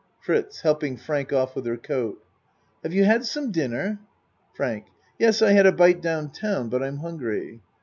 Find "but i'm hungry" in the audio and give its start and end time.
6.69-7.61